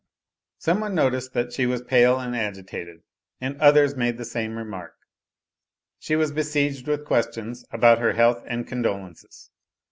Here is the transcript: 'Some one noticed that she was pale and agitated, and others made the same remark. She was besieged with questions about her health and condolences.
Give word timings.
'Some 0.57 0.79
one 0.79 0.95
noticed 0.95 1.33
that 1.33 1.53
she 1.53 1.67
was 1.67 1.83
pale 1.83 2.19
and 2.19 2.35
agitated, 2.35 3.03
and 3.39 3.55
others 3.61 3.95
made 3.95 4.17
the 4.17 4.25
same 4.25 4.57
remark. 4.57 4.95
She 5.99 6.15
was 6.15 6.31
besieged 6.31 6.87
with 6.87 7.05
questions 7.05 7.65
about 7.69 7.99
her 7.99 8.13
health 8.13 8.43
and 8.47 8.65
condolences. 8.65 9.51